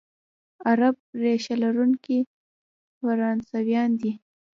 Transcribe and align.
عرب 0.69 0.95
ریشه 1.21 1.55
لرونکي 1.63 2.19
فرانسویان 2.99 3.89
دي، 4.01 4.11